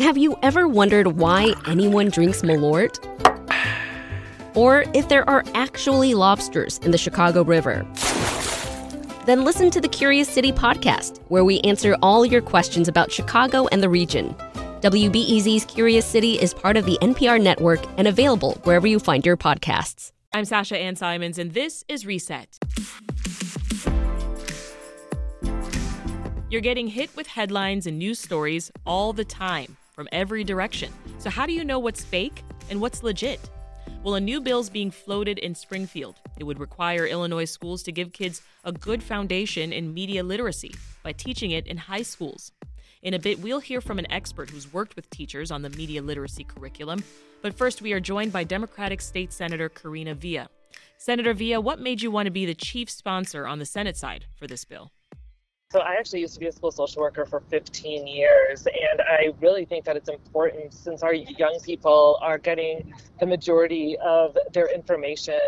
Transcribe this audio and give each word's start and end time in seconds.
Have 0.00 0.16
you 0.16 0.38
ever 0.42 0.66
wondered 0.66 1.18
why 1.18 1.52
anyone 1.66 2.08
drinks 2.08 2.40
Malort? 2.40 2.96
Or 4.56 4.86
if 4.94 5.10
there 5.10 5.28
are 5.28 5.44
actually 5.52 6.14
lobsters 6.14 6.78
in 6.78 6.90
the 6.90 6.96
Chicago 6.96 7.44
River? 7.44 7.86
Then 9.26 9.44
listen 9.44 9.70
to 9.70 9.78
the 9.78 9.88
Curious 9.88 10.26
City 10.26 10.52
podcast, 10.52 11.20
where 11.28 11.44
we 11.44 11.60
answer 11.60 11.98
all 12.00 12.24
your 12.24 12.40
questions 12.40 12.88
about 12.88 13.12
Chicago 13.12 13.66
and 13.66 13.82
the 13.82 13.90
region. 13.90 14.34
WBEZ's 14.80 15.66
Curious 15.66 16.06
City 16.06 16.40
is 16.40 16.54
part 16.54 16.78
of 16.78 16.86
the 16.86 16.96
NPR 17.02 17.38
network 17.40 17.80
and 17.98 18.08
available 18.08 18.54
wherever 18.64 18.86
you 18.86 19.00
find 19.00 19.26
your 19.26 19.36
podcasts. 19.36 20.12
I'm 20.32 20.46
Sasha 20.46 20.78
Ann 20.78 20.96
Simons, 20.96 21.38
and 21.38 21.52
this 21.52 21.84
is 21.88 22.06
Reset. 22.06 22.58
You're 26.48 26.62
getting 26.62 26.88
hit 26.88 27.14
with 27.14 27.26
headlines 27.26 27.86
and 27.86 27.98
news 27.98 28.18
stories 28.18 28.72
all 28.86 29.12
the 29.12 29.26
time 29.26 29.76
from 30.00 30.08
every 30.12 30.42
direction. 30.42 30.90
So, 31.18 31.28
how 31.28 31.44
do 31.44 31.52
you 31.52 31.62
know 31.62 31.78
what's 31.78 32.02
fake 32.02 32.42
and 32.70 32.80
what's 32.80 33.02
legit? 33.02 33.38
Well, 34.02 34.14
a 34.14 34.20
new 34.20 34.40
bill's 34.40 34.70
being 34.70 34.90
floated 34.90 35.38
in 35.38 35.54
Springfield. 35.54 36.14
It 36.38 36.44
would 36.44 36.58
require 36.58 37.04
Illinois 37.04 37.44
schools 37.44 37.82
to 37.82 37.92
give 37.92 38.14
kids 38.14 38.40
a 38.64 38.72
good 38.72 39.02
foundation 39.02 39.74
in 39.74 39.92
media 39.92 40.24
literacy 40.24 40.74
by 41.02 41.12
teaching 41.12 41.50
it 41.50 41.66
in 41.66 41.76
high 41.76 42.00
schools. 42.00 42.50
In 43.02 43.12
a 43.12 43.18
bit, 43.18 43.40
we'll 43.40 43.60
hear 43.60 43.82
from 43.82 43.98
an 43.98 44.10
expert 44.10 44.48
who's 44.48 44.72
worked 44.72 44.96
with 44.96 45.10
teachers 45.10 45.50
on 45.50 45.60
the 45.60 45.68
media 45.68 46.00
literacy 46.00 46.44
curriculum. 46.44 47.04
But 47.42 47.52
first, 47.52 47.82
we 47.82 47.92
are 47.92 48.00
joined 48.00 48.32
by 48.32 48.44
Democratic 48.44 49.02
State 49.02 49.34
Senator 49.34 49.68
Karina 49.68 50.14
Villa. 50.14 50.48
Senator 50.96 51.34
Villa, 51.34 51.60
what 51.60 51.78
made 51.78 52.00
you 52.00 52.10
want 52.10 52.24
to 52.24 52.32
be 52.32 52.46
the 52.46 52.54
chief 52.54 52.88
sponsor 52.88 53.46
on 53.46 53.58
the 53.58 53.66
Senate 53.66 53.98
side 53.98 54.24
for 54.38 54.46
this 54.46 54.64
bill? 54.64 54.92
So 55.72 55.78
I 55.78 55.94
actually 55.94 56.22
used 56.22 56.34
to 56.34 56.40
be 56.40 56.48
a 56.48 56.52
school 56.52 56.72
social 56.72 57.00
worker 57.00 57.24
for 57.24 57.38
15 57.48 58.04
years, 58.04 58.66
and 58.66 59.00
I 59.00 59.32
really 59.40 59.64
think 59.64 59.84
that 59.84 59.96
it's 59.96 60.08
important 60.08 60.74
since 60.74 61.04
our 61.04 61.14
young 61.14 61.60
people 61.62 62.18
are 62.20 62.38
getting 62.38 62.92
the 63.20 63.26
majority 63.26 63.96
of 64.04 64.36
their 64.52 64.66
information 64.74 65.38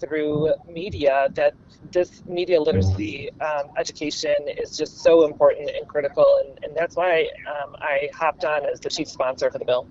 through 0.00 0.54
media 0.66 1.28
that 1.34 1.52
this 1.92 2.24
media 2.24 2.58
literacy 2.58 3.30
um, 3.42 3.66
education 3.76 4.34
is 4.48 4.78
just 4.78 5.00
so 5.02 5.26
important 5.26 5.68
and 5.68 5.86
critical, 5.86 6.24
and, 6.46 6.64
and 6.64 6.74
that's 6.74 6.96
why 6.96 7.28
um, 7.46 7.76
I 7.78 8.08
hopped 8.14 8.46
on 8.46 8.64
as 8.64 8.80
the 8.80 8.88
chief 8.88 9.08
sponsor 9.08 9.50
for 9.50 9.58
the 9.58 9.66
bill. 9.66 9.86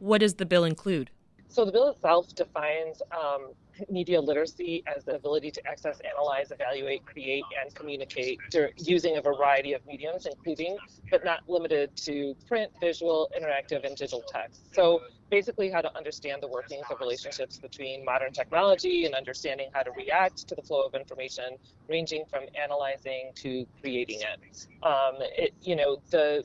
What 0.00 0.22
does 0.22 0.36
the 0.36 0.46
bill 0.46 0.64
include? 0.64 1.10
So 1.52 1.66
the 1.66 1.72
bill 1.72 1.90
itself 1.90 2.34
defines 2.34 3.02
um, 3.12 3.52
media 3.90 4.18
literacy 4.18 4.82
as 4.86 5.04
the 5.04 5.16
ability 5.16 5.50
to 5.50 5.66
access, 5.68 6.00
analyze, 6.00 6.50
evaluate, 6.50 7.04
create, 7.04 7.44
and 7.60 7.74
communicate 7.74 8.38
using 8.78 9.18
a 9.18 9.20
variety 9.20 9.74
of 9.74 9.84
mediums, 9.86 10.24
including 10.24 10.78
but 11.10 11.26
not 11.26 11.40
limited 11.48 11.94
to 11.98 12.34
print, 12.48 12.70
visual, 12.80 13.30
interactive, 13.38 13.84
and 13.84 13.94
digital 13.96 14.22
text. 14.26 14.74
So 14.74 15.02
basically 15.28 15.70
how 15.70 15.82
to 15.82 15.94
understand 15.94 16.42
the 16.42 16.48
workings 16.48 16.86
of 16.90 17.00
relationships 17.00 17.58
between 17.58 18.02
modern 18.02 18.32
technology 18.32 19.04
and 19.04 19.14
understanding 19.14 19.68
how 19.74 19.82
to 19.82 19.90
react 19.90 20.48
to 20.48 20.54
the 20.54 20.62
flow 20.62 20.80
of 20.80 20.94
information, 20.94 21.58
ranging 21.86 22.24
from 22.30 22.44
analyzing 22.58 23.30
to 23.34 23.66
creating 23.82 24.20
it. 24.20 24.66
Um, 24.82 25.16
it 25.20 25.52
you 25.60 25.76
know, 25.76 26.00
the 26.10 26.44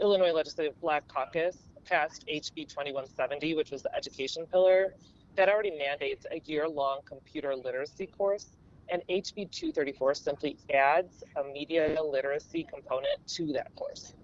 Illinois 0.00 0.32
Legislative 0.32 0.80
Black 0.80 1.06
Caucus 1.06 1.56
passed 1.84 2.24
HB 2.26 2.68
2170, 2.68 3.54
which 3.54 3.70
was 3.70 3.82
the 3.82 3.94
education 3.94 4.46
pillar, 4.50 4.94
that 5.36 5.48
already 5.48 5.72
mandates 5.76 6.26
a 6.30 6.40
year 6.44 6.68
long 6.68 7.00
computer 7.04 7.54
literacy 7.54 8.06
course. 8.06 8.56
And 8.90 9.02
HB 9.08 9.50
234 9.50 10.14
simply 10.14 10.58
adds 10.72 11.24
a 11.36 11.44
media 11.44 11.96
literacy 12.02 12.66
component 12.70 13.26
to 13.28 13.52
that 13.52 13.74
course. 13.74 14.14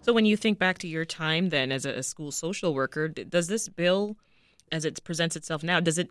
So, 0.00 0.12
when 0.12 0.24
you 0.24 0.36
think 0.36 0.58
back 0.58 0.78
to 0.78 0.88
your 0.88 1.04
time 1.04 1.48
then 1.48 1.72
as 1.72 1.84
a 1.84 2.02
school 2.02 2.30
social 2.30 2.74
worker, 2.74 3.08
does 3.08 3.48
this 3.48 3.68
bill, 3.68 4.16
as 4.70 4.84
it 4.84 5.02
presents 5.04 5.36
itself 5.36 5.62
now, 5.62 5.80
does 5.80 5.98
it 5.98 6.10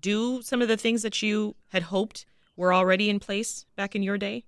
do 0.00 0.42
some 0.42 0.62
of 0.62 0.68
the 0.68 0.76
things 0.76 1.02
that 1.02 1.22
you 1.22 1.54
had 1.68 1.84
hoped 1.84 2.26
were 2.56 2.72
already 2.72 3.10
in 3.10 3.20
place 3.20 3.66
back 3.76 3.94
in 3.94 4.02
your 4.02 4.18
day? 4.18 4.44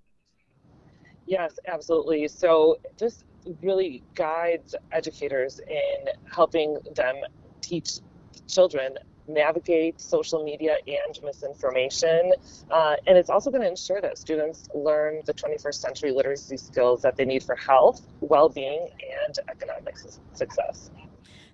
Yes, 1.27 1.59
absolutely. 1.67 2.27
So, 2.29 2.79
this 2.97 3.25
really 3.63 4.03
guides 4.15 4.75
educators 4.93 5.61
in 5.61 6.09
helping 6.31 6.79
them 6.95 7.17
teach 7.61 8.01
children 8.47 8.97
navigate 9.29 10.01
social 10.01 10.43
media 10.43 10.77
and 10.87 11.23
misinformation. 11.23 12.33
Uh, 12.71 12.95
and 13.07 13.17
it's 13.19 13.31
also 13.31 13.51
going 13.51 13.63
to 13.63 13.69
ensure 13.69 14.01
that 14.01 14.19
students 14.19 14.69
learn 14.75 15.21
the 15.27 15.35
21st 15.35 15.75
century 15.75 16.11
literacy 16.11 16.57
skills 16.57 17.03
that 17.03 17.17
they 17.17 17.25
need 17.25 17.43
for 17.43 17.55
health, 17.55 18.03
well 18.21 18.49
being, 18.49 18.89
and 19.27 19.39
economic 19.49 19.99
su- 19.99 20.21
success. 20.33 20.91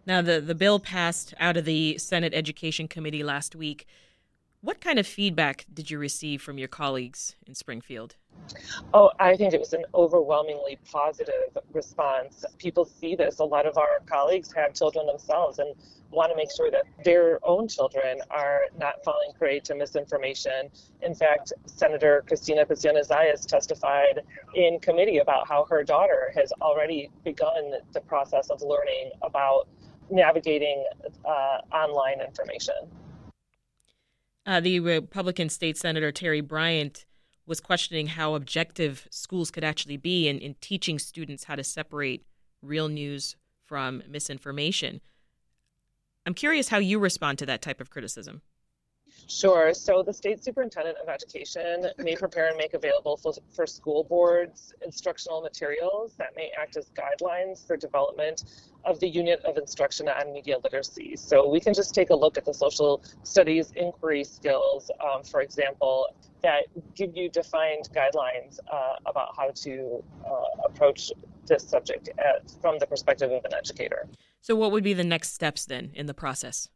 Now, 0.07 0.23
the, 0.23 0.41
the 0.41 0.55
bill 0.55 0.79
passed 0.79 1.35
out 1.41 1.57
of 1.57 1.65
the 1.65 1.99
Senate 1.99 2.35
Education 2.35 2.89
Committee 2.89 3.23
last 3.23 3.57
week. 3.57 3.87
What 4.61 4.81
kind 4.81 4.99
of 4.99 5.07
feedback 5.07 5.67
did 5.73 5.91
you 5.91 5.99
receive 5.99 6.41
from 6.41 6.59
your 6.59 6.69
colleagues 6.69 7.37
in 7.47 7.55
Springfield? 7.55 8.17
Oh, 8.93 9.11
I 9.19 9.37
think 9.37 9.55
it 9.55 9.61
was 9.61 9.73
an 9.73 9.85
overwhelmingly 9.95 10.79
positive 10.91 11.57
response. 11.73 12.45
People 12.59 12.85
see 12.85 13.17
this. 13.17 13.39
A 13.39 13.45
lot 13.45 13.67
of 13.67 13.77
our 13.77 14.01
colleagues 14.07 14.53
have 14.53 14.75
children 14.75 15.07
themselves 15.07 15.59
and 15.59 15.75
want 16.11 16.31
to 16.31 16.37
make 16.37 16.51
sure 16.57 16.71
that 16.71 16.85
their 17.05 17.41
own 17.43 17.67
children 17.67 18.19
are 18.31 18.61
not 18.79 19.03
falling 19.05 19.33
prey 19.37 19.59
to 19.61 19.75
misinformation. 19.75 20.71
In 21.03 21.15
fact, 21.15 21.53
Senator 21.67 22.23
Cristina 22.27 22.65
Pacione 22.65 23.07
Zayas 23.07 23.47
testified 23.47 24.23
in 24.55 24.79
committee 24.81 25.19
about 25.19 25.49
how 25.49 25.65
her 25.69 25.83
daughter 25.83 26.33
has 26.37 26.53
already 26.61 27.11
begun 27.25 27.73
the 27.93 28.01
process 28.01 28.51
of 28.51 28.63
learning 28.63 29.11
about 29.23 29.67
navigating 30.11 30.85
uh, 31.25 31.59
online 31.75 32.21
information. 32.21 32.75
Uh, 34.47 34.61
the 34.61 34.79
Republican 34.79 35.49
state 35.49 35.77
senator 35.77 36.13
Terri 36.13 36.47
Bryant 36.47 37.07
was 37.47 37.61
questioning 37.61 38.09
how 38.09 38.35
objective 38.35 39.07
schools 39.11 39.51
could 39.51 39.65
actually 39.65 39.97
be 39.97 40.29
in, 40.29 40.39
in 40.39 40.55
teaching 40.61 40.99
students 40.99 41.45
how 41.45 41.55
to 41.55 41.65
separate 41.65 42.25
real 42.63 42.89
news 42.89 43.37
from 43.67 44.03
misinformation. 44.09 45.01
I'm 46.27 46.35
curious 46.35 46.69
how 46.69 46.79
you 46.79 46.99
respond 46.99 47.39
to 47.39 47.47
that 47.47 47.61
type 47.61 47.81
of 47.81 47.91
criticism. 47.91 48.41
Sure. 49.27 49.73
So 49.73 50.03
the 50.03 50.13
state 50.13 50.45
superintendent 50.45 50.99
of 50.99 51.09
education 51.09 51.87
may 51.99 52.17
prepare 52.17 52.49
and 52.49 52.57
make 52.57 52.75
available 52.75 53.17
for, 53.17 53.33
for, 53.55 53.67
school 53.67 54.05
boards 54.05 54.75
instructional 54.85 55.41
materials 55.41 56.15
that 56.19 56.35
may 56.37 56.51
act 56.61 56.77
as 56.77 56.91
guidelines 56.91 57.67
for 57.67 57.77
development 57.77 58.45
of 58.85 59.01
the 59.01 59.09
unit 59.09 59.43
of 59.45 59.57
instruction 59.57 60.09
on 60.09 60.33
media 60.33 60.59
literacy. 60.63 61.17
So 61.17 61.49
we 61.49 61.61
can 61.61 61.73
just 61.73 61.95
take 61.95 62.11
a 62.11 62.15
look 62.15 62.37
at 62.37 62.45
the 62.45 62.53
social 62.53 63.03
studies 63.23 63.73
inquiry 63.77 64.25
skills, 64.25 64.91
um, 65.01 65.23
for 65.23 65.41
example, 65.41 66.09
that 66.45 66.63
give 66.95 67.17
you 67.17 67.29
defined 67.29 67.89
guidelines 67.93 68.61
uh, 68.73 68.95
about 69.07 69.37
how 69.37 69.51
to 69.55 70.05
uh, 70.25 70.67
approach 70.67 71.11
this 71.47 71.69
subject 71.69 72.09
at, 72.19 72.51
from 72.63 72.79
the 72.79 72.87
perspective 72.87 73.31
of 73.33 73.45
an 73.45 73.55
educator. 73.55 74.07
So, 74.41 74.55
what 74.55 74.71
would 74.73 74.85
be 74.85 74.95
the 74.95 75.05
next 75.05 75.33
steps 75.33 75.65
then 75.67 75.91
in 75.95 76.07
the 76.07 76.15
process? 76.15 76.69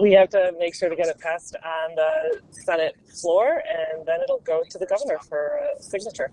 we 0.00 0.12
have 0.12 0.28
to 0.30 0.52
make 0.58 0.74
sure 0.74 0.88
to 0.88 0.96
get 0.96 1.08
it 1.08 1.18
passed 1.18 1.56
on 1.56 1.94
the 1.94 2.40
Senate 2.50 2.96
floor, 3.20 3.62
and 3.66 4.06
then 4.06 4.20
it'll 4.22 4.40
go 4.40 4.62
to 4.68 4.78
the 4.78 4.86
governor 4.86 5.18
for 5.28 5.60
a 5.76 5.82
signature. 5.82 6.30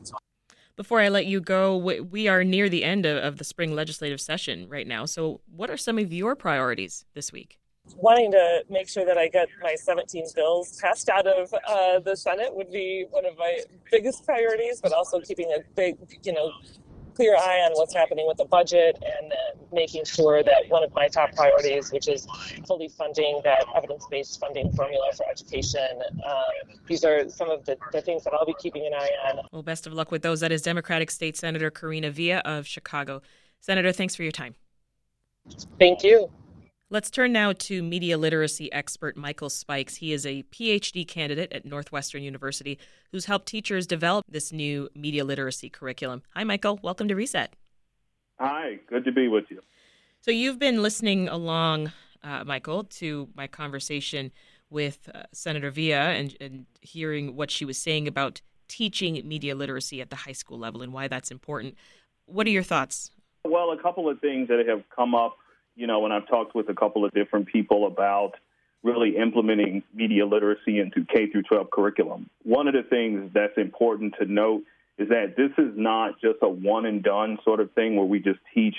Before 0.75 0.99
I 0.99 1.07
let 1.07 1.25
you 1.25 1.39
go, 1.39 1.77
we 1.77 2.27
are 2.27 2.43
near 2.43 2.67
the 2.67 2.83
end 2.83 3.05
of 3.05 3.37
the 3.37 3.43
spring 3.43 3.73
legislative 3.73 4.19
session 4.19 4.67
right 4.67 4.85
now. 4.85 5.05
So, 5.05 5.41
what 5.45 5.69
are 5.69 5.77
some 5.77 5.97
of 5.97 6.11
your 6.11 6.35
priorities 6.35 7.05
this 7.13 7.31
week? 7.31 7.59
Wanting 7.97 8.31
to 8.31 8.63
make 8.69 8.89
sure 8.89 9.05
that 9.05 9.17
I 9.17 9.27
get 9.27 9.47
my 9.61 9.75
17 9.75 10.25
bills 10.35 10.79
passed 10.81 11.09
out 11.09 11.27
of 11.27 11.53
uh, 11.67 11.99
the 11.99 12.15
Senate 12.15 12.53
would 12.53 12.71
be 12.71 13.05
one 13.09 13.25
of 13.25 13.37
my 13.37 13.59
biggest 13.91 14.25
priorities, 14.25 14.81
but 14.81 14.91
also 14.91 15.19
keeping 15.21 15.51
a 15.55 15.59
big, 15.75 15.97
you 16.23 16.33
know, 16.33 16.51
clear 17.15 17.35
eye 17.35 17.65
on 17.65 17.71
what's 17.73 17.93
happening 17.93 18.27
with 18.27 18.37
the 18.37 18.45
budget 18.45 19.01
and 19.01 19.31
uh, 19.31 19.35
making 19.71 20.03
sure 20.03 20.43
that 20.43 20.65
one 20.67 20.83
of 20.83 20.93
my 20.93 21.07
top 21.07 21.33
priorities, 21.33 21.91
which 21.91 22.07
is 22.07 22.27
fully 22.67 22.89
funding 22.89 23.41
that 23.43 23.65
evidence-based 23.75 24.39
funding 24.39 24.71
formula 24.73 25.09
for 25.15 25.25
education, 25.29 25.87
uh, 26.25 26.41
these 26.87 27.03
are 27.03 27.27
some 27.29 27.49
of 27.49 27.65
the, 27.65 27.77
the 27.91 28.01
things 28.01 28.23
that 28.25 28.33
I'll 28.33 28.45
be 28.45 28.55
keeping 28.59 28.85
an 28.85 28.93
eye 28.93 29.09
on. 29.29 29.45
Well, 29.51 29.63
best 29.63 29.87
of 29.87 29.93
luck 29.93 30.11
with 30.11 30.21
those. 30.21 30.41
That 30.41 30.51
is 30.51 30.61
Democratic 30.61 31.09
State 31.09 31.37
Senator 31.37 31.71
Karina 31.71 32.11
Villa 32.11 32.41
of 32.43 32.67
Chicago. 32.67 33.21
Senator, 33.61 33.91
thanks 33.91 34.15
for 34.15 34.23
your 34.23 34.31
time. 34.31 34.55
Thank 35.79 36.03
you. 36.03 36.29
Let's 36.91 37.09
turn 37.09 37.33
now 37.33 37.51
to 37.51 37.81
media 37.81 38.15
literacy 38.15 38.71
expert 38.71 39.17
Michael 39.17 39.49
Spikes. 39.49 39.95
He 39.95 40.13
is 40.13 40.23
a 40.23 40.43
PhD 40.51 41.07
candidate 41.07 41.51
at 41.51 41.65
Northwestern 41.65 42.21
University 42.21 42.77
who's 43.11 43.25
helped 43.25 43.47
teachers 43.47 43.87
develop 43.87 44.23
this 44.29 44.51
new 44.51 44.87
media 44.93 45.25
literacy 45.25 45.67
curriculum. 45.67 46.21
Hi, 46.35 46.43
Michael. 46.43 46.79
Welcome 46.83 47.07
to 47.07 47.15
Reset. 47.15 47.55
Hi, 48.39 48.77
good 48.87 49.03
to 49.05 49.11
be 49.11 49.27
with 49.27 49.45
you. 49.49 49.61
So, 50.21 50.29
you've 50.29 50.59
been 50.59 50.83
listening 50.83 51.27
along, 51.27 51.91
uh, 52.23 52.43
Michael, 52.43 52.83
to 52.83 53.29
my 53.33 53.47
conversation 53.47 54.31
with 54.69 55.09
uh, 55.11 55.23
Senator 55.33 55.71
Villa 55.71 56.11
and, 56.11 56.37
and 56.39 56.67
hearing 56.81 57.35
what 57.35 57.49
she 57.49 57.65
was 57.65 57.79
saying 57.79 58.07
about 58.07 58.41
teaching 58.67 59.27
media 59.27 59.55
literacy 59.55 60.01
at 60.01 60.11
the 60.11 60.17
high 60.17 60.33
school 60.33 60.59
level 60.59 60.83
and 60.83 60.93
why 60.93 61.07
that's 61.07 61.31
important. 61.31 61.73
What 62.27 62.45
are 62.45 62.51
your 62.51 62.61
thoughts 62.61 63.09
Well, 63.43 63.71
a 63.71 63.81
couple 63.81 64.07
of 64.07 64.19
things 64.19 64.49
that 64.49 64.63
have 64.67 64.83
come 64.95 65.15
up, 65.15 65.37
you 65.75 65.87
know, 65.87 65.99
when 65.99 66.11
I've 66.11 66.27
talked 66.27 66.55
with 66.55 66.69
a 66.69 66.73
couple 66.73 67.05
of 67.05 67.11
different 67.13 67.47
people 67.47 67.87
about 67.87 68.33
really 68.83 69.17
implementing 69.17 69.83
media 69.93 70.25
literacy 70.25 70.79
into 70.79 71.05
K 71.05 71.29
through 71.31 71.43
12 71.43 71.71
curriculum. 71.71 72.29
One 72.43 72.67
of 72.67 72.75
the 72.75 72.83
things 72.83 73.31
that's 73.33 73.57
important 73.57 74.13
to 74.19 74.25
note 74.25 74.63
is 74.97 75.09
that 75.09 75.35
this 75.35 75.51
is 75.57 75.73
not 75.75 76.21
just 76.21 76.37
a 76.41 76.47
one 76.47 76.85
and 76.85 77.03
done 77.03 77.39
sort 77.43 77.59
of 77.59 77.71
thing 77.71 77.95
where 77.95 78.05
we 78.05 78.19
just 78.19 78.39
teach, 78.53 78.75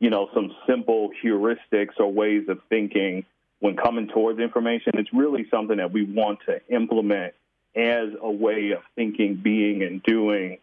you 0.00 0.10
know, 0.10 0.28
some 0.34 0.52
simple 0.68 1.10
heuristics 1.24 1.98
or 1.98 2.12
ways 2.12 2.48
of 2.48 2.58
thinking 2.68 3.24
when 3.60 3.76
coming 3.76 4.08
towards 4.08 4.40
information. 4.40 4.92
It's 4.94 5.12
really 5.12 5.46
something 5.50 5.78
that 5.78 5.92
we 5.92 6.04
want 6.04 6.40
to 6.46 6.60
implement 6.68 7.32
as 7.74 8.08
a 8.20 8.30
way 8.30 8.72
of 8.72 8.82
thinking, 8.96 9.36
being, 9.36 9.82
and 9.82 10.02
doing 10.02 10.58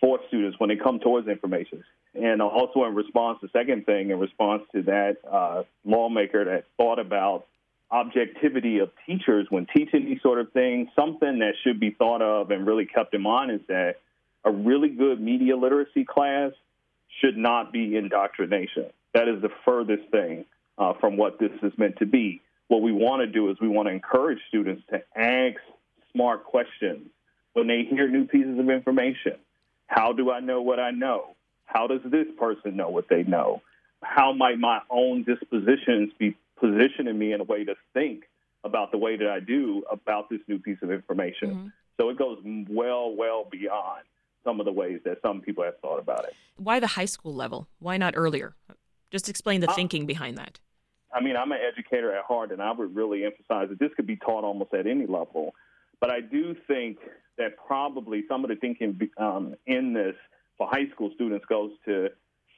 for 0.00 0.18
students 0.28 0.58
when 0.58 0.68
they 0.68 0.76
come 0.76 0.98
towards 0.98 1.28
information. 1.28 1.84
And 2.14 2.40
also 2.40 2.84
in 2.84 2.94
response, 2.94 3.38
the 3.42 3.48
second 3.52 3.86
thing, 3.86 4.10
in 4.10 4.18
response 4.18 4.62
to 4.72 4.82
that 4.82 5.16
uh, 5.30 5.64
lawmaker 5.84 6.44
that 6.44 6.64
thought 6.76 6.98
about 6.98 7.46
objectivity 7.90 8.78
of 8.78 8.90
teachers 9.06 9.46
when 9.50 9.66
teaching 9.74 10.04
these 10.04 10.20
sort 10.22 10.40
of 10.40 10.52
things, 10.52 10.88
something 10.96 11.40
that 11.40 11.54
should 11.62 11.80
be 11.80 11.90
thought 11.90 12.22
of 12.22 12.50
and 12.50 12.66
really 12.66 12.86
kept 12.86 13.14
in 13.14 13.22
mind 13.22 13.50
is 13.50 13.60
that 13.68 13.96
a 14.44 14.50
really 14.50 14.88
good 14.88 15.20
media 15.20 15.56
literacy 15.56 16.04
class 16.04 16.52
should 17.20 17.36
not 17.36 17.72
be 17.72 17.96
indoctrination. 17.96 18.86
That 19.12 19.28
is 19.28 19.40
the 19.42 19.50
furthest 19.64 20.10
thing 20.10 20.44
uh, 20.78 20.94
from 21.00 21.16
what 21.16 21.38
this 21.38 21.52
is 21.62 21.72
meant 21.76 21.98
to 21.98 22.06
be. 22.06 22.42
What 22.68 22.82
we 22.82 22.92
want 22.92 23.20
to 23.20 23.26
do 23.26 23.50
is 23.50 23.56
we 23.60 23.68
want 23.68 23.88
to 23.88 23.92
encourage 23.92 24.38
students 24.48 24.82
to 24.90 25.02
ask 25.16 25.60
smart 26.12 26.44
questions 26.44 27.08
when 27.52 27.66
they 27.66 27.84
hear 27.88 28.08
new 28.08 28.26
pieces 28.26 28.58
of 28.58 28.68
information. 28.70 29.34
How 29.86 30.12
do 30.12 30.30
I 30.30 30.40
know 30.40 30.62
what 30.62 30.80
I 30.80 30.90
know? 30.90 31.36
How 31.64 31.86
does 31.86 32.00
this 32.04 32.26
person 32.38 32.76
know 32.76 32.88
what 32.88 33.08
they 33.08 33.22
know? 33.24 33.62
How 34.02 34.32
might 34.32 34.58
my 34.58 34.80
own 34.90 35.24
dispositions 35.24 36.12
be 36.18 36.36
positioning 36.60 37.18
me 37.18 37.32
in 37.32 37.40
a 37.40 37.44
way 37.44 37.64
to 37.64 37.74
think 37.94 38.24
about 38.62 38.92
the 38.92 38.98
way 38.98 39.16
that 39.16 39.28
I 39.28 39.40
do 39.40 39.82
about 39.90 40.28
this 40.28 40.40
new 40.46 40.58
piece 40.58 40.78
of 40.82 40.90
information? 40.90 41.50
Mm-hmm. 41.50 41.66
So 42.00 42.08
it 42.10 42.18
goes 42.18 42.38
well, 42.68 43.14
well 43.14 43.46
beyond 43.50 44.02
some 44.44 44.60
of 44.60 44.66
the 44.66 44.72
ways 44.72 45.00
that 45.04 45.18
some 45.22 45.40
people 45.40 45.64
have 45.64 45.78
thought 45.80 45.98
about 45.98 46.24
it. 46.24 46.34
Why 46.56 46.80
the 46.80 46.86
high 46.86 47.06
school 47.06 47.34
level? 47.34 47.66
Why 47.78 47.96
not 47.96 48.14
earlier? 48.16 48.54
Just 49.10 49.28
explain 49.28 49.60
the 49.60 49.70
uh, 49.70 49.74
thinking 49.74 50.06
behind 50.06 50.36
that. 50.38 50.60
I 51.12 51.22
mean, 51.22 51.36
I'm 51.36 51.52
an 51.52 51.58
educator 51.66 52.14
at 52.14 52.24
heart, 52.24 52.50
and 52.50 52.60
I 52.60 52.72
would 52.72 52.94
really 52.94 53.24
emphasize 53.24 53.68
that 53.68 53.78
this 53.78 53.90
could 53.96 54.06
be 54.06 54.16
taught 54.16 54.44
almost 54.44 54.74
at 54.74 54.86
any 54.86 55.06
level. 55.06 55.54
But 56.00 56.10
I 56.10 56.20
do 56.20 56.56
think 56.66 56.98
that 57.38 57.56
probably 57.66 58.24
some 58.28 58.44
of 58.44 58.50
the 58.50 58.56
thinking 58.56 59.00
um, 59.16 59.54
in 59.66 59.92
this 59.92 60.16
for 60.58 60.68
high 60.68 60.88
school 60.92 61.10
students 61.14 61.44
goes 61.46 61.70
to 61.84 62.08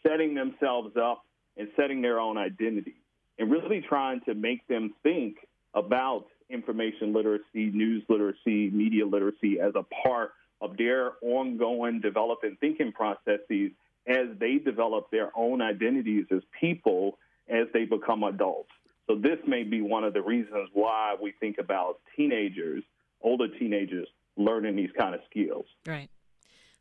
setting 0.06 0.34
themselves 0.34 0.96
up 0.96 1.24
and 1.56 1.68
setting 1.76 2.02
their 2.02 2.20
own 2.20 2.38
identity 2.38 2.96
and 3.38 3.50
really 3.50 3.84
trying 3.88 4.20
to 4.22 4.34
make 4.34 4.66
them 4.68 4.94
think 5.02 5.36
about 5.74 6.26
information 6.48 7.12
literacy, 7.12 7.70
news 7.72 8.02
literacy, 8.08 8.70
media 8.70 9.06
literacy 9.06 9.58
as 9.60 9.72
a 9.74 9.82
part 10.02 10.32
of 10.60 10.76
their 10.76 11.12
ongoing 11.22 12.00
development 12.00 12.58
thinking 12.60 12.92
processes 12.92 13.72
as 14.06 14.26
they 14.38 14.56
develop 14.56 15.10
their 15.10 15.30
own 15.36 15.60
identities 15.60 16.24
as 16.30 16.40
people 16.58 17.18
as 17.48 17.66
they 17.74 17.84
become 17.84 18.22
adults. 18.22 18.70
So 19.06 19.16
this 19.16 19.38
may 19.46 19.62
be 19.62 19.82
one 19.82 20.04
of 20.04 20.14
the 20.14 20.22
reasons 20.22 20.68
why 20.72 21.14
we 21.20 21.32
think 21.38 21.58
about 21.58 22.00
teenagers, 22.16 22.82
older 23.20 23.48
teenagers, 23.48 24.08
learning 24.36 24.76
these 24.76 24.90
kind 24.98 25.14
of 25.14 25.20
skills. 25.30 25.66
Right. 25.86 26.08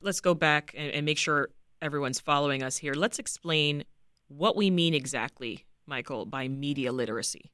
Let's 0.02 0.22
go 0.22 0.34
back 0.34 0.74
and, 0.78 0.92
and 0.92 1.06
make 1.06 1.18
sure 1.18 1.50
everyone's 1.82 2.20
following 2.20 2.64
us 2.64 2.78
here. 2.78 2.94
Let's 2.94 3.20
explain 3.20 3.84
what 4.28 4.56
we 4.56 4.70
mean 4.70 4.94
exactly, 4.94 5.66
Michael, 5.86 6.26
by 6.26 6.48
media 6.48 6.92
literacy. 6.92 7.52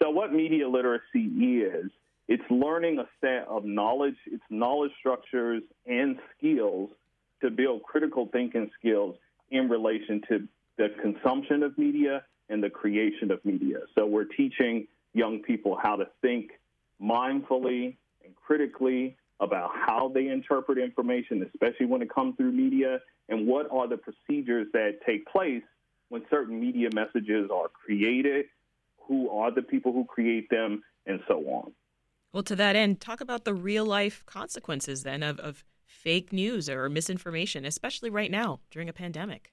So, 0.00 0.10
what 0.10 0.32
media 0.32 0.68
literacy 0.68 1.20
is, 1.20 1.90
it's 2.28 2.42
learning 2.50 2.98
a 2.98 3.08
set 3.20 3.46
of 3.48 3.64
knowledge, 3.64 4.16
it's 4.26 4.42
knowledge 4.50 4.92
structures 4.98 5.62
and 5.86 6.18
skills 6.36 6.90
to 7.40 7.50
build 7.50 7.82
critical 7.82 8.28
thinking 8.32 8.70
skills 8.78 9.16
in 9.50 9.68
relation 9.68 10.22
to 10.28 10.48
the 10.78 10.88
consumption 11.00 11.62
of 11.62 11.76
media 11.76 12.24
and 12.48 12.62
the 12.62 12.70
creation 12.70 13.30
of 13.30 13.44
media. 13.44 13.78
So 13.96 14.06
we're 14.06 14.24
teaching 14.24 14.86
young 15.12 15.40
people 15.40 15.78
how 15.80 15.96
to 15.96 16.06
think 16.20 16.52
mindfully 17.00 17.96
and 18.24 18.34
critically 18.34 19.16
about 19.42 19.70
how 19.74 20.10
they 20.14 20.28
interpret 20.28 20.78
information, 20.78 21.46
especially 21.52 21.86
when 21.86 22.00
it 22.00 22.08
comes 22.14 22.36
through 22.36 22.52
media, 22.52 23.00
and 23.28 23.46
what 23.46 23.66
are 23.72 23.88
the 23.88 23.96
procedures 23.96 24.68
that 24.72 24.98
take 25.04 25.26
place 25.26 25.62
when 26.08 26.22
certain 26.30 26.60
media 26.60 26.88
messages 26.94 27.50
are 27.52 27.68
created, 27.68 28.46
who 29.08 29.28
are 29.30 29.50
the 29.50 29.62
people 29.62 29.92
who 29.92 30.04
create 30.04 30.48
them, 30.48 30.82
and 31.06 31.20
so 31.26 31.38
on. 31.48 31.72
Well, 32.32 32.44
to 32.44 32.56
that 32.56 32.76
end, 32.76 33.00
talk 33.00 33.20
about 33.20 33.44
the 33.44 33.52
real 33.52 33.84
life 33.84 34.22
consequences 34.24 35.02
then 35.02 35.22
of, 35.22 35.40
of 35.40 35.64
fake 35.84 36.32
news 36.32 36.70
or 36.70 36.88
misinformation, 36.88 37.64
especially 37.64 38.10
right 38.10 38.30
now 38.30 38.60
during 38.70 38.88
a 38.88 38.92
pandemic. 38.92 39.52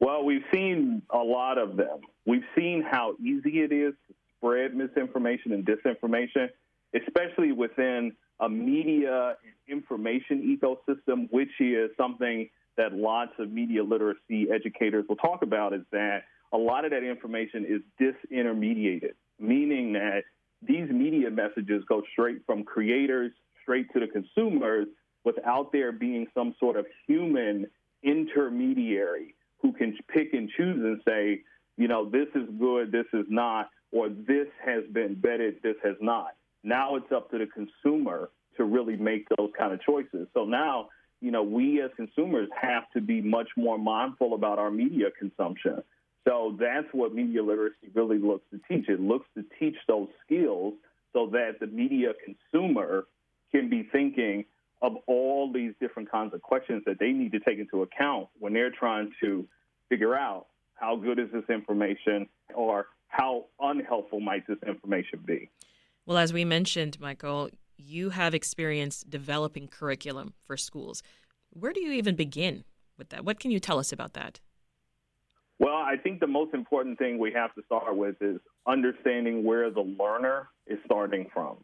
Well, 0.00 0.24
we've 0.24 0.44
seen 0.52 1.02
a 1.10 1.18
lot 1.18 1.58
of 1.58 1.76
them. 1.76 2.00
We've 2.26 2.44
seen 2.56 2.82
how 2.88 3.14
easy 3.20 3.60
it 3.60 3.72
is 3.72 3.94
to 4.08 4.14
spread 4.36 4.74
misinformation 4.74 5.52
and 5.52 5.66
disinformation, 5.66 6.48
especially 6.94 7.52
within 7.52 8.12
a 8.40 8.48
media 8.48 9.36
information 9.68 10.58
ecosystem, 10.58 11.28
which 11.30 11.60
is 11.60 11.90
something 11.96 12.48
that 12.76 12.92
lots 12.92 13.32
of 13.38 13.50
media 13.50 13.82
literacy 13.82 14.48
educators 14.52 15.04
will 15.08 15.16
talk 15.16 15.42
about, 15.42 15.72
is 15.72 15.82
that 15.92 16.24
a 16.52 16.58
lot 16.58 16.84
of 16.84 16.90
that 16.90 17.02
information 17.02 17.64
is 17.64 17.80
disintermediated, 18.00 19.14
meaning 19.40 19.94
that 19.94 20.24
these 20.62 20.88
media 20.90 21.30
messages 21.30 21.82
go 21.88 22.02
straight 22.12 22.44
from 22.46 22.64
creators 22.64 23.32
straight 23.62 23.92
to 23.92 24.00
the 24.00 24.06
consumers 24.06 24.86
without 25.24 25.72
there 25.72 25.92
being 25.92 26.26
some 26.34 26.54
sort 26.60 26.76
of 26.76 26.86
human 27.06 27.66
intermediary 28.02 29.34
who 29.60 29.72
can 29.72 29.96
pick 30.08 30.32
and 30.32 30.48
choose 30.56 30.82
and 30.84 31.00
say, 31.06 31.42
you 31.76 31.88
know, 31.88 32.08
this 32.08 32.28
is 32.34 32.48
good, 32.58 32.92
this 32.92 33.06
is 33.12 33.26
not, 33.28 33.70
or 33.90 34.08
this 34.08 34.46
has 34.64 34.84
been 34.92 35.16
vetted, 35.16 35.60
this 35.62 35.76
has 35.82 35.96
not. 36.00 36.36
Now 36.66 36.96
it's 36.96 37.12
up 37.12 37.30
to 37.30 37.38
the 37.38 37.46
consumer 37.46 38.28
to 38.56 38.64
really 38.64 38.96
make 38.96 39.28
those 39.38 39.50
kind 39.56 39.72
of 39.72 39.80
choices. 39.82 40.26
So 40.34 40.44
now, 40.44 40.88
you 41.20 41.30
know, 41.30 41.44
we 41.44 41.80
as 41.80 41.90
consumers 41.94 42.48
have 42.60 42.90
to 42.94 43.00
be 43.00 43.20
much 43.20 43.48
more 43.56 43.78
mindful 43.78 44.34
about 44.34 44.58
our 44.58 44.70
media 44.70 45.06
consumption. 45.16 45.82
So 46.26 46.56
that's 46.58 46.88
what 46.90 47.14
media 47.14 47.40
literacy 47.40 47.90
really 47.94 48.18
looks 48.18 48.44
to 48.50 48.60
teach. 48.68 48.88
It 48.88 49.00
looks 49.00 49.26
to 49.36 49.44
teach 49.60 49.76
those 49.86 50.08
skills 50.24 50.74
so 51.12 51.28
that 51.32 51.60
the 51.60 51.68
media 51.68 52.14
consumer 52.24 53.06
can 53.52 53.70
be 53.70 53.88
thinking 53.92 54.44
of 54.82 54.96
all 55.06 55.52
these 55.52 55.72
different 55.80 56.10
kinds 56.10 56.34
of 56.34 56.42
questions 56.42 56.82
that 56.86 56.98
they 56.98 57.12
need 57.12 57.30
to 57.32 57.40
take 57.40 57.60
into 57.60 57.82
account 57.82 58.26
when 58.40 58.52
they're 58.52 58.72
trying 58.72 59.12
to 59.20 59.46
figure 59.88 60.16
out 60.16 60.46
how 60.74 60.96
good 60.96 61.20
is 61.20 61.28
this 61.32 61.48
information 61.48 62.28
or 62.54 62.86
how 63.06 63.44
unhelpful 63.60 64.18
might 64.18 64.44
this 64.48 64.58
information 64.66 65.20
be. 65.24 65.48
Well, 66.06 66.18
as 66.18 66.32
we 66.32 66.44
mentioned, 66.44 67.00
Michael, 67.00 67.50
you 67.76 68.10
have 68.10 68.32
experience 68.32 69.04
developing 69.08 69.66
curriculum 69.66 70.34
for 70.44 70.56
schools. 70.56 71.02
Where 71.50 71.72
do 71.72 71.80
you 71.80 71.92
even 71.92 72.14
begin 72.14 72.62
with 72.96 73.08
that? 73.08 73.24
What 73.24 73.40
can 73.40 73.50
you 73.50 73.58
tell 73.58 73.80
us 73.80 73.92
about 73.92 74.12
that? 74.12 74.38
Well, 75.58 75.74
I 75.74 75.96
think 75.96 76.20
the 76.20 76.28
most 76.28 76.54
important 76.54 76.98
thing 76.98 77.18
we 77.18 77.32
have 77.32 77.54
to 77.54 77.62
start 77.64 77.96
with 77.96 78.16
is 78.20 78.38
understanding 78.66 79.42
where 79.42 79.70
the 79.70 79.80
learner 79.80 80.48
is 80.66 80.78
starting 80.84 81.26
from. 81.32 81.56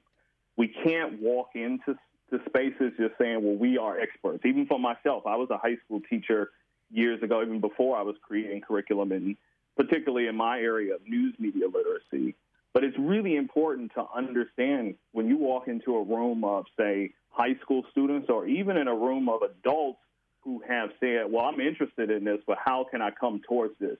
We 0.56 0.68
can't 0.68 1.20
walk 1.20 1.50
into 1.54 1.94
the 2.30 2.40
spaces 2.48 2.92
just 2.98 3.14
saying, 3.20 3.44
well, 3.44 3.56
we 3.56 3.78
are 3.78 4.00
experts. 4.00 4.44
Even 4.44 4.66
for 4.66 4.78
myself, 4.78 5.24
I 5.26 5.36
was 5.36 5.50
a 5.50 5.58
high 5.58 5.76
school 5.84 6.00
teacher 6.08 6.50
years 6.90 7.22
ago, 7.22 7.42
even 7.42 7.60
before 7.60 7.96
I 7.96 8.02
was 8.02 8.16
creating 8.22 8.62
curriculum, 8.62 9.12
and 9.12 9.36
particularly 9.76 10.26
in 10.26 10.34
my 10.34 10.58
area 10.58 10.94
of 10.94 11.06
news 11.06 11.34
media 11.38 11.66
literacy. 11.66 12.34
But 12.74 12.84
it's 12.84 12.96
really 12.98 13.36
important 13.36 13.92
to 13.94 14.04
understand 14.14 14.94
when 15.12 15.28
you 15.28 15.36
walk 15.36 15.68
into 15.68 15.96
a 15.96 16.02
room 16.02 16.44
of, 16.44 16.64
say, 16.78 17.12
high 17.30 17.54
school 17.62 17.84
students 17.90 18.28
or 18.30 18.46
even 18.46 18.76
in 18.76 18.88
a 18.88 18.94
room 18.94 19.28
of 19.28 19.42
adults 19.42 19.98
who 20.40 20.62
have 20.66 20.90
said, 21.00 21.30
well, 21.30 21.44
I'm 21.44 21.60
interested 21.60 22.10
in 22.10 22.24
this, 22.24 22.38
but 22.46 22.58
how 22.62 22.84
can 22.90 23.02
I 23.02 23.10
come 23.10 23.40
towards 23.46 23.74
this? 23.78 23.98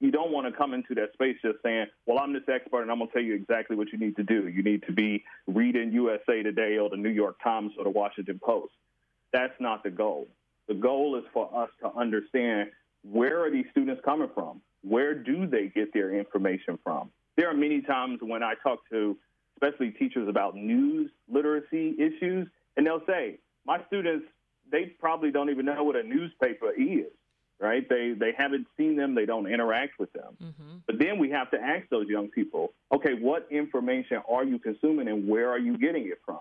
you 0.00 0.10
don't 0.10 0.32
want 0.32 0.46
to 0.46 0.52
come 0.52 0.72
into 0.72 0.94
that 0.94 1.12
space 1.12 1.36
just 1.42 1.58
saying, 1.62 1.86
well, 2.06 2.18
I'm 2.18 2.32
this 2.32 2.42
expert 2.48 2.82
and 2.82 2.90
I'm 2.90 2.98
going 2.98 3.08
to 3.08 3.12
tell 3.12 3.22
you 3.22 3.34
exactly 3.34 3.76
what 3.76 3.92
you 3.92 3.98
need 3.98 4.16
to 4.16 4.22
do. 4.22 4.48
You 4.48 4.62
need 4.62 4.82
to 4.86 4.92
be 4.92 5.24
reading 5.46 5.92
USA 5.92 6.42
Today 6.42 6.78
or 6.78 6.88
the 6.88 6.96
New 6.96 7.10
York 7.10 7.36
Times 7.42 7.72
or 7.76 7.84
the 7.84 7.90
Washington 7.90 8.40
Post. 8.42 8.72
That's 9.32 9.52
not 9.60 9.82
the 9.82 9.90
goal. 9.90 10.26
The 10.68 10.74
goal 10.74 11.16
is 11.16 11.24
for 11.34 11.54
us 11.54 11.68
to 11.82 11.92
understand 11.94 12.70
where 13.02 13.44
are 13.44 13.50
these 13.50 13.66
students 13.70 14.00
coming 14.04 14.30
from? 14.34 14.62
Where 14.82 15.14
do 15.14 15.46
they 15.46 15.66
get 15.66 15.92
their 15.92 16.18
information 16.18 16.78
from? 16.82 17.10
There 17.40 17.48
are 17.48 17.54
many 17.54 17.80
times 17.80 18.18
when 18.20 18.42
I 18.42 18.52
talk 18.62 18.80
to 18.90 19.16
especially 19.56 19.92
teachers 19.92 20.28
about 20.28 20.56
news 20.56 21.10
literacy 21.26 21.94
issues, 21.98 22.46
and 22.76 22.86
they'll 22.86 23.04
say, 23.06 23.38
my 23.64 23.82
students, 23.86 24.26
they 24.70 24.84
probably 24.84 25.30
don't 25.30 25.48
even 25.48 25.64
know 25.64 25.82
what 25.82 25.96
a 25.96 26.02
newspaper 26.02 26.70
is 26.76 27.06
right? 27.58 27.86
They 27.90 28.14
they 28.18 28.32
haven't 28.36 28.66
seen 28.78 28.96
them, 28.96 29.14
they 29.14 29.26
don't 29.26 29.46
interact 29.46 29.98
with 29.98 30.10
them. 30.14 30.34
Mm-hmm. 30.42 30.76
But 30.86 30.98
then 30.98 31.18
we 31.18 31.28
have 31.30 31.50
to 31.50 31.60
ask 31.60 31.86
those 31.90 32.08
young 32.08 32.28
people, 32.28 32.72
okay, 32.90 33.12
what 33.12 33.46
information 33.50 34.22
are 34.26 34.44
you 34.44 34.58
consuming 34.58 35.08
and 35.08 35.28
where 35.28 35.50
are 35.50 35.58
you 35.58 35.76
getting 35.76 36.06
it 36.06 36.20
from? 36.24 36.40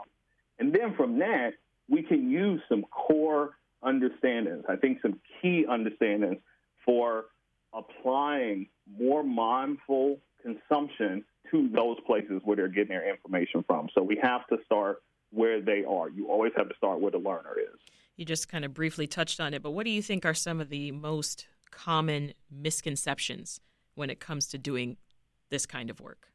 And 0.60 0.72
then 0.72 0.96
from 0.96 1.20
that, 1.20 1.56
we 1.90 2.04
can 2.04 2.32
use 2.32 2.62
some 2.70 2.84
core 2.84 3.58
understandings. 3.84 4.64
I 4.70 4.78
think 4.78 5.02
some 5.02 5.20
key 5.42 5.66
understandings 5.70 6.40
for 6.86 7.26
applying 7.74 8.68
more 8.98 9.22
mindful 9.22 10.20
consumption 10.42 11.24
to 11.52 11.70
those 11.70 11.98
places 12.06 12.42
where 12.44 12.56
they're 12.56 12.68
getting 12.68 12.90
their 12.90 13.10
information 13.10 13.64
from. 13.66 13.90
So 13.96 14.04
we 14.04 14.20
have 14.22 14.46
to 14.48 14.58
start 14.66 15.02
where 15.32 15.62
they 15.62 15.84
are. 15.84 16.10
You 16.10 16.30
always 16.30 16.52
have 16.58 16.70
to 16.70 16.76
start 16.76 17.00
where 17.00 17.12
the 17.12 17.18
learner 17.18 17.56
is. 17.58 17.80
You 18.16 18.26
just 18.26 18.50
kind 18.50 18.66
of 18.66 18.74
briefly 18.74 19.08
touched 19.08 19.40
on 19.40 19.54
it, 19.54 19.64
but 19.64 19.72
what 19.72 19.86
do 19.86 19.92
you 19.92 20.02
think 20.02 20.26
are 20.26 20.34
some 20.34 20.60
of 20.60 20.70
the 20.70 20.92
most 20.92 21.48
common 21.72 22.34
misconceptions 22.52 23.62
when 23.96 24.10
it 24.10 24.20
comes 24.20 24.48
to 24.48 24.58
doing 24.58 24.98
this 25.50 25.66
kind 25.66 25.90
of 25.90 26.00
work? 26.00 26.28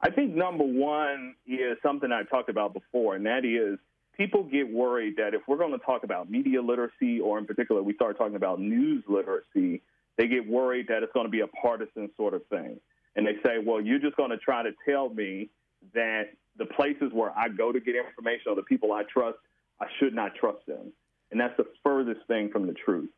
I 0.00 0.10
think 0.10 0.34
number 0.34 0.64
one 0.64 1.34
is 1.46 1.78
something 1.82 2.12
I 2.12 2.22
talked 2.24 2.50
about 2.50 2.74
before, 2.74 3.16
and 3.16 3.24
that 3.26 3.44
is 3.44 3.78
people 4.16 4.44
get 4.44 4.70
worried 4.72 5.16
that 5.16 5.34
if 5.34 5.42
we're 5.48 5.56
going 5.56 5.72
to 5.72 5.84
talk 5.84 6.04
about 6.04 6.30
media 6.30 6.62
literacy, 6.62 7.20
or 7.20 7.38
in 7.38 7.46
particular, 7.46 7.82
we 7.82 7.94
start 7.94 8.18
talking 8.18 8.36
about 8.36 8.60
news 8.60 9.04
literacy, 9.08 9.82
they 10.16 10.28
get 10.28 10.48
worried 10.48 10.86
that 10.88 11.02
it's 11.02 11.12
going 11.12 11.26
to 11.26 11.30
be 11.30 11.40
a 11.40 11.46
partisan 11.46 12.10
sort 12.16 12.34
of 12.34 12.46
thing. 12.46 12.78
And 13.16 13.26
they 13.26 13.34
say, 13.44 13.58
well, 13.64 13.80
you're 13.80 13.98
just 13.98 14.16
going 14.16 14.30
to 14.30 14.38
try 14.38 14.62
to 14.62 14.72
tell 14.88 15.08
me 15.08 15.48
that 15.94 16.28
the 16.58 16.66
places 16.66 17.10
where 17.12 17.36
I 17.36 17.48
go 17.48 17.72
to 17.72 17.80
get 17.80 17.94
information 17.96 18.44
or 18.48 18.54
the 18.54 18.62
people 18.62 18.92
I 18.92 19.02
trust, 19.04 19.38
I 19.80 19.86
should 19.98 20.14
not 20.14 20.34
trust 20.34 20.64
them. 20.66 20.92
And 21.30 21.40
that's 21.40 21.56
the 21.56 21.66
furthest 21.82 22.26
thing 22.28 22.50
from 22.50 22.66
the 22.66 22.74
truth. 22.74 23.10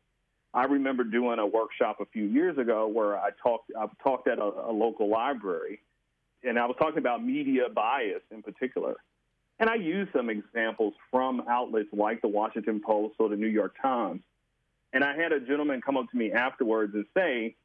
I 0.53 0.63
remember 0.63 1.03
doing 1.03 1.37
a 1.37 1.45
workshop 1.45 1.97
a 1.99 2.05
few 2.05 2.25
years 2.25 2.57
ago 2.57 2.87
where 2.87 3.17
I 3.17 3.29
talked 3.43 3.71
I 3.77 3.85
talked 4.01 4.27
at 4.27 4.39
a, 4.39 4.43
a 4.43 4.71
local 4.71 5.07
library 5.07 5.79
and 6.43 6.57
I 6.57 6.65
was 6.65 6.75
talking 6.79 6.97
about 6.97 7.23
media 7.23 7.69
bias 7.69 8.21
in 8.31 8.41
particular. 8.41 8.95
And 9.59 9.69
I 9.69 9.75
used 9.75 10.11
some 10.13 10.29
examples 10.29 10.93
from 11.11 11.43
outlets 11.47 11.89
like 11.91 12.21
the 12.21 12.29
Washington 12.29 12.81
Post 12.83 13.15
or 13.19 13.29
the 13.29 13.35
New 13.35 13.47
York 13.47 13.75
Times. 13.81 14.21
And 14.93 15.03
I 15.03 15.15
had 15.15 15.33
a 15.33 15.39
gentleman 15.39 15.81
come 15.81 15.97
up 15.97 16.09
to 16.11 16.17
me 16.17 16.31
afterwards 16.31 16.95
and 16.95 17.05
say, 17.13 17.55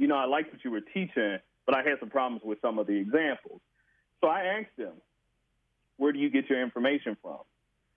you 0.00 0.06
know, 0.06 0.16
I 0.16 0.24
liked 0.24 0.50
what 0.50 0.64
you 0.64 0.70
were 0.70 0.80
teaching, 0.80 1.38
but 1.66 1.76
I 1.76 1.82
had 1.82 2.00
some 2.00 2.08
problems 2.08 2.42
with 2.42 2.58
some 2.62 2.78
of 2.78 2.86
the 2.86 2.94
examples. 2.94 3.60
So 4.22 4.28
I 4.28 4.58
asked 4.58 4.78
him, 4.78 4.94
where 5.98 6.10
do 6.10 6.18
you 6.18 6.30
get 6.30 6.48
your 6.48 6.62
information 6.62 7.18
from? 7.20 7.40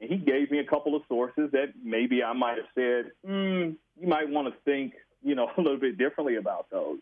And 0.01 0.09
he 0.11 0.17
gave 0.17 0.51
me 0.51 0.59
a 0.59 0.65
couple 0.65 0.97
of 0.97 1.03
sources 1.07 1.49
that 1.53 1.67
maybe 1.81 2.21
I 2.21 2.33
might 2.33 2.57
have 2.57 2.67
said, 2.75 3.11
mm, 3.25 3.77
you 3.97 4.07
might 4.07 4.27
want 4.27 4.53
to 4.53 4.59
think, 4.65 4.95
you 5.23 5.33
know, 5.33 5.49
a 5.57 5.61
little 5.61 5.79
bit 5.79 5.97
differently 5.97 6.35
about 6.35 6.69
those. 6.69 6.99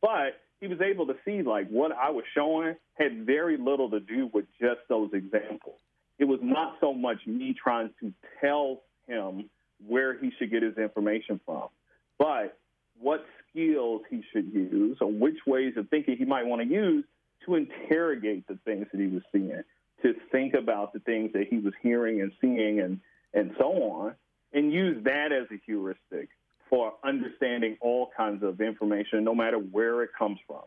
But 0.00 0.40
he 0.60 0.68
was 0.68 0.80
able 0.80 1.08
to 1.08 1.16
see 1.24 1.42
like 1.42 1.68
what 1.68 1.90
I 1.90 2.10
was 2.10 2.24
showing 2.32 2.76
had 2.94 3.26
very 3.26 3.56
little 3.58 3.90
to 3.90 3.98
do 3.98 4.30
with 4.32 4.44
just 4.60 4.80
those 4.88 5.10
examples. 5.12 5.80
It 6.20 6.24
was 6.24 6.38
not 6.40 6.76
so 6.80 6.94
much 6.94 7.18
me 7.26 7.52
trying 7.52 7.90
to 8.00 8.12
tell 8.40 8.82
him 9.08 9.50
where 9.84 10.16
he 10.16 10.30
should 10.38 10.52
get 10.52 10.62
his 10.62 10.78
information 10.78 11.40
from, 11.44 11.68
but 12.16 12.56
what 12.98 13.26
skills 13.56 14.02
he 14.10 14.22
should 14.32 14.52
use 14.52 14.98
or 15.00 15.10
which 15.10 15.38
ways 15.46 15.74
of 15.76 15.88
thinking 15.88 16.16
he 16.16 16.24
might 16.24 16.46
want 16.46 16.62
to 16.62 16.68
use 16.68 17.04
to 17.44 17.54
interrogate 17.54 18.46
the 18.48 18.58
things 18.64 18.86
that 18.92 19.00
he 19.00 19.06
was 19.06 19.22
seeing, 19.32 19.62
to 20.02 20.14
think 20.30 20.54
about 20.54 20.92
the 20.92 21.00
things 21.00 21.32
that 21.32 21.46
he 21.48 21.58
was 21.58 21.72
hearing 21.82 22.20
and 22.20 22.32
seeing 22.40 22.80
and, 22.80 23.00
and 23.34 23.52
so 23.58 23.72
on, 23.82 24.14
and 24.52 24.72
use 24.72 25.02
that 25.04 25.32
as 25.32 25.46
a 25.50 25.60
heuristic 25.64 26.28
for 26.68 26.92
understanding 27.04 27.76
all 27.80 28.10
kinds 28.16 28.42
of 28.42 28.60
information, 28.60 29.22
no 29.22 29.34
matter 29.34 29.58
where 29.58 30.02
it 30.02 30.10
comes 30.18 30.38
from. 30.46 30.62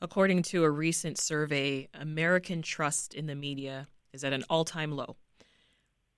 According 0.00 0.42
to 0.42 0.64
a 0.64 0.70
recent 0.70 1.18
survey, 1.18 1.88
American 1.94 2.60
trust 2.60 3.14
in 3.14 3.26
the 3.26 3.34
media 3.34 3.88
is 4.12 4.22
at 4.22 4.34
an 4.34 4.44
all 4.50 4.64
time 4.64 4.92
low. 4.92 5.16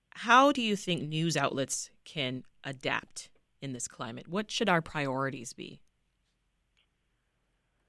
How 0.09 0.51
do 0.51 0.61
you 0.61 0.75
think 0.75 1.07
news 1.07 1.37
outlets 1.37 1.89
can 2.03 2.43
adapt 2.63 3.29
in 3.61 3.73
this 3.73 3.87
climate? 3.87 4.27
What 4.27 4.51
should 4.51 4.69
our 4.69 4.81
priorities 4.81 5.53
be? 5.53 5.79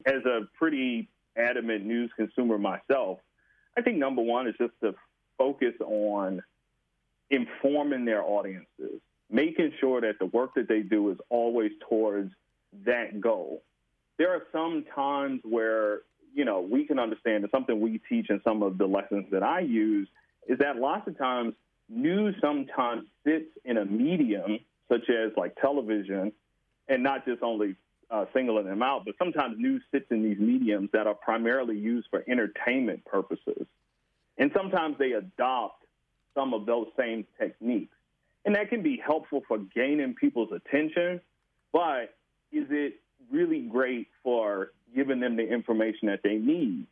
As 0.07 0.25
a 0.25 0.49
pretty 0.57 1.09
adamant 1.37 1.85
news 1.85 2.11
consumer 2.17 2.59
myself, 2.59 3.19
I 3.77 3.83
think 3.83 3.99
number 3.99 4.23
one 4.23 4.47
is 4.49 4.55
just 4.59 4.73
to 4.83 4.95
focus 5.37 5.75
on 5.81 6.43
informing 7.31 8.05
their 8.05 8.23
audiences 8.23 9.01
making 9.31 9.73
sure 9.81 10.01
that 10.01 10.19
the 10.19 10.27
work 10.27 10.55
that 10.55 10.69
they 10.69 10.81
do 10.81 11.11
is 11.11 11.19
always 11.29 11.73
towards 11.89 12.33
that 12.87 13.21
goal. 13.21 13.63
There 14.19 14.31
are 14.31 14.43
some 14.53 14.85
times 14.95 15.41
where, 15.45 16.01
you 16.35 16.45
know, 16.45 16.61
we 16.61 16.87
can 16.87 16.99
understand 16.99 17.45
that 17.45 17.51
something 17.51 17.81
we 17.81 18.01
teach 18.09 18.27
and 18.31 18.41
some 18.43 18.63
of 18.63 18.79
the 18.79 18.87
lessons 18.87 19.27
that 19.33 19.43
I 19.43 19.61
use 19.61 20.09
is 20.49 20.59
that 20.59 20.77
lots 20.77 21.07
of 21.07 21.19
times 21.19 21.55
news 21.89 22.35
sometimes 22.41 23.05
sits 23.25 23.51
in 23.65 23.77
a 23.77 23.85
medium 23.85 24.59
such 24.89 25.09
as 25.11 25.33
like 25.37 25.57
television 25.57 26.33
and 26.89 27.03
not 27.03 27.25
just 27.25 27.43
only 27.43 27.77
uh, 28.11 28.25
singling 28.33 28.67
them 28.67 28.83
out, 28.83 29.05
but 29.05 29.15
sometimes 29.19 29.57
news 29.59 29.83
sits 29.93 30.07
in 30.11 30.23
these 30.23 30.39
mediums 30.39 30.89
that 30.93 31.07
are 31.07 31.15
primarily 31.15 31.77
used 31.77 32.09
for 32.11 32.25
entertainment 32.27 33.05
purposes. 33.05 33.67
And 34.39 34.51
sometimes 34.57 34.97
they 34.99 35.13
adopt 35.13 35.85
some 36.35 36.55
of 36.55 36.65
those 36.65 36.87
same 36.99 37.27
techniques. 37.39 37.95
And 38.45 38.55
that 38.55 38.71
can 38.71 38.83
be 38.83 38.97
helpful 39.05 39.43
for 39.47 39.59
gaining 39.59 40.15
people's 40.15 40.53
attention, 40.53 41.21
but 41.73 42.15
is 42.51 42.67
it 42.71 43.01
really 43.31 43.61
great 43.61 44.09
for 44.23 44.73
giving 44.95 45.21
them 45.21 45.37
the 45.37 45.47
information 45.47 46.09
that 46.09 46.21
they 46.23 46.37
need? 46.37 46.87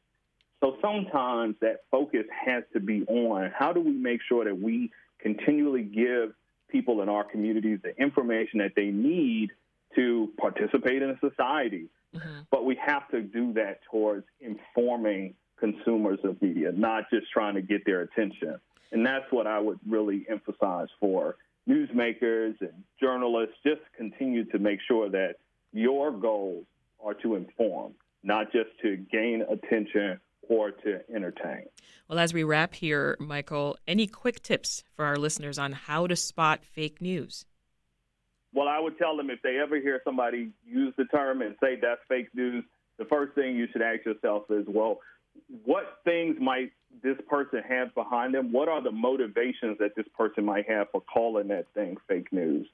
So 0.61 0.77
sometimes 0.83 1.55
that 1.61 1.85
focus 1.91 2.25
has 2.45 2.65
to 2.73 2.81
be 2.81 3.05
on 3.05 3.53
how 3.57 3.73
do 3.73 3.81
we 3.81 3.93
make 3.93 4.21
sure 4.29 4.45
that 4.45 4.59
we 4.59 4.91
continually 5.19 5.83
give 5.83 6.35
people 6.77 7.01
in 7.01 7.09
our 7.09 7.25
communities 7.25 7.79
the 7.83 7.97
information 7.97 8.59
that 8.59 8.73
they 8.77 8.87
need 8.87 9.51
to 9.95 10.31
participate 10.39 11.01
in 11.01 11.11
a 11.11 11.19
society. 11.21 11.87
Mm-hmm. 12.15 12.41
But 12.51 12.67
we 12.67 12.79
have 12.85 13.09
to 13.11 13.23
do 13.23 13.55
that 13.55 13.81
towards 13.91 14.27
informing 14.41 15.35
consumers 15.59 16.19
of 16.23 16.41
media, 16.43 16.71
not 16.73 17.09
just 17.11 17.31
trying 17.33 17.55
to 17.55 17.63
get 17.63 17.87
their 17.87 18.03
attention. 18.03 18.61
And 18.93 19.07
that's 19.07 19.25
what 19.31 19.47
I 19.47 19.59
would 19.59 19.79
really 19.89 20.27
emphasize 20.29 20.89
for 21.01 21.37
newsmakers 21.69 22.61
and 22.61 22.85
journalists 23.01 23.57
just 23.65 23.81
continue 23.97 24.45
to 24.45 24.59
make 24.59 24.81
sure 24.87 25.09
that 25.09 25.37
your 25.73 26.13
goals 26.13 26.67
are 27.03 27.15
to 27.15 27.37
inform, 27.37 27.95
not 28.23 28.53
just 28.53 28.71
to 28.83 28.97
gain 28.97 29.43
attention 29.49 30.21
or 30.49 30.71
to 30.71 31.01
entertain. 31.15 31.67
Well, 32.09 32.19
as 32.19 32.33
we 32.33 32.45
wrap 32.45 32.75
here, 32.75 33.17
Michael, 33.19 33.79
any 33.87 34.07
quick 34.07 34.43
tips 34.43 34.85
for 34.95 35.05
our 35.05 35.17
listeners 35.17 35.59
on 35.59 35.73
how 35.73 36.07
to 36.07 36.17
spot 36.17 36.65
fake 36.65 37.01
news? 37.01 37.47
Well, 38.55 38.69
I 38.69 38.79
would 38.79 38.97
tell 38.99 39.17
them 39.17 39.29
if 39.31 39.43
they 39.43 39.59
ever 39.59 39.81
hear 39.81 40.01
somebody 40.05 40.51
use 40.67 40.95
the 40.97 41.05
term 41.07 41.43
and 41.43 41.57
say 41.61 41.77
that's 41.81 42.01
fake 42.09 42.29
news, 42.35 42.65
the 42.99 43.05
first 43.05 43.35
thing 43.35 43.57
you 43.57 43.67
should 43.73 43.83
ask 43.83 44.05
yourself 44.05 44.45
is, 44.51 44.65
well, 44.69 45.01
what 45.65 45.99
things 46.05 46.37
might 46.41 46.73
this 47.03 47.19
person 47.29 47.63
have 47.69 47.95
behind 47.95 48.35
them? 48.35 48.53
What 48.53 48.69
are 48.69 48.83
the 48.83 48.91
motivations 48.91 49.77
that 49.81 49.95
this 49.97 50.07
person 50.17 50.45
might 50.45 50.69
have 50.71 50.87
for 50.91 51.03
calling 51.03 51.49
that 51.49 51.67
thing 51.75 51.97
fake 52.09 52.33
news? 52.33 52.67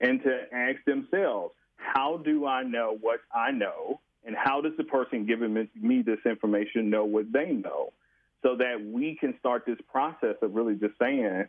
And 0.00 0.22
to 0.22 0.42
ask 0.52 0.82
themselves, 0.86 1.54
how 1.76 2.18
do 2.24 2.46
I 2.46 2.62
know 2.62 2.96
what 3.00 3.20
I 3.34 3.50
know? 3.50 4.00
And 4.26 4.34
how 4.36 4.60
does 4.60 4.72
the 4.76 4.84
person 4.84 5.24
giving 5.24 5.68
me 5.80 6.02
this 6.02 6.18
information 6.26 6.90
know 6.90 7.04
what 7.04 7.32
they 7.32 7.52
know? 7.52 7.92
So 8.42 8.56
that 8.56 8.84
we 8.84 9.16
can 9.18 9.34
start 9.38 9.64
this 9.66 9.78
process 9.90 10.36
of 10.42 10.54
really 10.54 10.74
just 10.74 10.94
saying, 11.00 11.44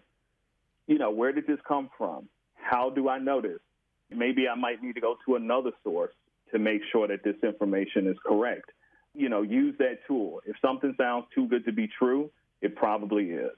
you 0.88 0.98
know, 0.98 1.12
where 1.12 1.32
did 1.32 1.48
this 1.48 1.60
come 1.68 1.90
from? 1.98 2.30
How 2.56 2.90
do 2.90 3.10
I 3.10 3.20
know 3.20 3.42
this? 3.42 3.60
Maybe 4.10 4.48
I 4.48 4.56
might 4.56 4.82
need 4.82 4.94
to 4.94 5.02
go 5.02 5.18
to 5.26 5.36
another 5.36 5.72
source 5.84 6.14
to 6.52 6.60
make 6.60 6.82
sure 6.92 7.08
that 7.08 7.24
this 7.24 7.36
information 7.44 8.08
is 8.08 8.16
correct 8.26 8.72
you 9.18 9.30
know, 9.30 9.42
use 9.42 9.76
that 9.80 10.00
tool. 10.08 10.42
If 10.46 10.56
something 10.62 10.94
sounds 10.98 11.26
too 11.34 11.48
good 11.48 11.66
to 11.66 11.72
be 11.72 11.90
true, 12.00 12.30
it 12.62 12.76
probably 12.76 13.32
is. 13.32 13.52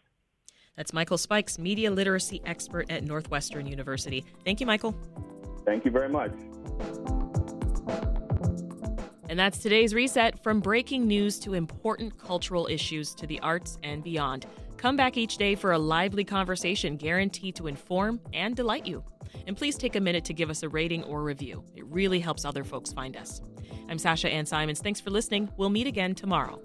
That's 0.75 0.93
Michael 0.93 1.17
Spikes, 1.17 1.59
media 1.59 1.91
literacy 1.91 2.41
expert 2.45 2.89
at 2.89 3.03
Northwestern 3.03 3.67
University. 3.67 4.25
Thank 4.45 4.61
you, 4.61 4.65
Michael. 4.65 4.95
Thank 5.65 5.83
you 5.83 5.91
very 5.91 6.09
much. 6.09 6.31
And 9.29 9.37
that's 9.37 9.59
today's 9.59 9.93
reset 9.93 10.41
from 10.41 10.59
breaking 10.59 11.07
news 11.07 11.37
to 11.41 11.53
important 11.53 12.17
cultural 12.17 12.65
issues 12.65 13.13
to 13.13 13.27
the 13.27 13.39
arts 13.41 13.77
and 13.83 14.03
beyond. 14.03 14.47
Come 14.77 14.95
back 14.95 15.17
each 15.17 15.37
day 15.37 15.53
for 15.53 15.73
a 15.73 15.77
lively 15.77 16.23
conversation 16.23 16.97
guaranteed 16.97 17.55
to 17.57 17.67
inform 17.67 18.19
and 18.33 18.55
delight 18.55 18.87
you. 18.87 19.03
And 19.45 19.55
please 19.55 19.77
take 19.77 19.95
a 19.95 19.99
minute 19.99 20.25
to 20.25 20.33
give 20.33 20.49
us 20.49 20.63
a 20.63 20.69
rating 20.69 21.03
or 21.03 21.21
review. 21.21 21.63
It 21.75 21.85
really 21.85 22.19
helps 22.19 22.43
other 22.43 22.63
folks 22.63 22.91
find 22.91 23.15
us. 23.15 23.39
I'm 23.87 23.99
Sasha 23.99 24.27
Ann 24.31 24.47
Simons. 24.47 24.79
Thanks 24.79 24.99
for 24.99 25.11
listening. 25.11 25.47
We'll 25.57 25.69
meet 25.69 25.85
again 25.85 26.15
tomorrow. 26.15 26.59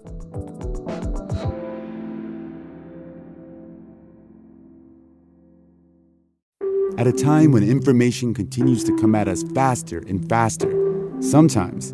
At 6.97 7.05
a 7.05 7.11
time 7.11 7.51
when 7.51 7.61
information 7.61 8.33
continues 8.33 8.83
to 8.85 8.97
come 8.97 9.13
at 9.13 9.27
us 9.27 9.43
faster 9.53 9.99
and 10.07 10.27
faster, 10.27 10.71
sometimes 11.19 11.93